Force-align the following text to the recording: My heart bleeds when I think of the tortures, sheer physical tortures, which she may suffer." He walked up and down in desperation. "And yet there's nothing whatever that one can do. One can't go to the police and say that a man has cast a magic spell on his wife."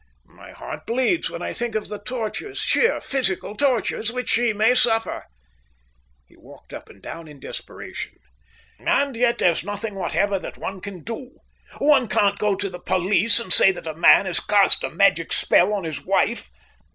My 0.33 0.51
heart 0.51 0.87
bleeds 0.87 1.29
when 1.29 1.43
I 1.43 1.53
think 1.53 1.75
of 1.75 1.87
the 1.87 1.99
tortures, 2.01 2.57
sheer 2.57 2.99
physical 2.99 3.55
tortures, 3.55 4.11
which 4.11 4.29
she 4.31 4.51
may 4.51 4.73
suffer." 4.73 5.25
He 6.25 6.35
walked 6.35 6.73
up 6.73 6.89
and 6.89 7.03
down 7.03 7.27
in 7.27 7.39
desperation. 7.39 8.15
"And 8.79 9.15
yet 9.15 9.37
there's 9.37 9.63
nothing 9.63 9.93
whatever 9.93 10.39
that 10.39 10.57
one 10.57 10.81
can 10.81 11.03
do. 11.03 11.37
One 11.77 12.07
can't 12.07 12.39
go 12.39 12.55
to 12.55 12.67
the 12.67 12.79
police 12.79 13.39
and 13.39 13.53
say 13.53 13.71
that 13.73 13.85
a 13.85 13.93
man 13.93 14.25
has 14.25 14.39
cast 14.39 14.83
a 14.83 14.89
magic 14.89 15.31
spell 15.33 15.71
on 15.71 15.83
his 15.83 16.03
wife." 16.03 16.49